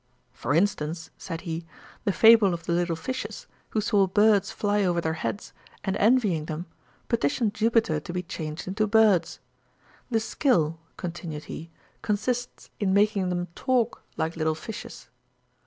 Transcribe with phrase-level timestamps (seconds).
[0.33, 1.63] 'For instance, (said he,)
[2.05, 6.45] the fable of the little fishes, who saw birds fly over their heads, and envying
[6.45, 6.65] them,
[7.07, 9.39] petitioned Jupiter to be changed into birds.
[10.09, 11.69] The skill (continued he,)
[12.01, 15.07] consists in making them talk like little fishes.'